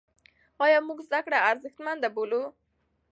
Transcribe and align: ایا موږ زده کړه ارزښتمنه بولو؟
ایا 0.63 0.79
موږ 0.87 0.99
زده 1.07 1.19
کړه 1.25 1.37
ارزښتمنه 1.49 2.07
بولو؟ 2.15 2.41